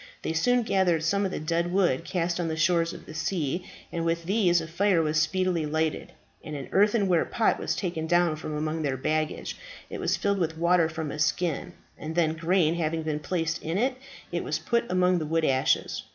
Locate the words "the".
1.31-1.39, 2.47-2.55, 3.05-3.13, 15.19-15.27